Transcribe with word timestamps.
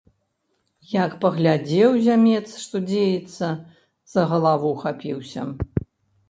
Як 0.93 1.11
паглядзеў 1.25 1.97
зямец, 2.07 2.45
што 2.63 2.81
дзеецца, 2.87 3.51
за 4.15 4.21
галаву 4.33 4.73
хапіўся! 4.87 5.47